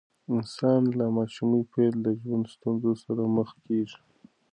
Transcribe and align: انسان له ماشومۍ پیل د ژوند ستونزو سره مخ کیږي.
انسان 0.33 0.81
له 0.97 1.05
ماشومۍ 1.17 1.61
پیل 1.73 1.93
د 2.01 2.07
ژوند 2.21 2.45
ستونزو 2.55 2.91
سره 3.03 3.23
مخ 3.35 3.49
کیږي. 3.65 3.97